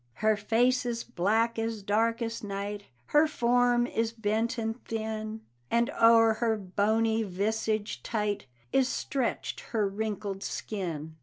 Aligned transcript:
Her 0.13 0.35
face 0.35 0.83
is 0.83 1.03
black 1.03 1.59
as 1.59 1.83
darkest 1.83 2.43
night, 2.43 2.85
Her 3.05 3.27
form 3.27 3.85
is 3.85 4.11
bent 4.11 4.57
and 4.57 4.83
thin, 4.85 5.41
And 5.69 5.91
o'er 5.91 6.33
her 6.39 6.57
bony 6.57 7.21
visage 7.21 8.01
tight 8.01 8.47
Is 8.73 8.89
stretched 8.89 9.59
her 9.59 9.87
wrinkled 9.87 10.41
skin. 10.41 11.17